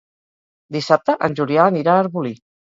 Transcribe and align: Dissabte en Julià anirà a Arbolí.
Dissabte 0.77 1.17
en 1.29 1.37
Julià 1.43 1.69
anirà 1.69 1.97
a 2.01 2.05
Arbolí. 2.09 2.37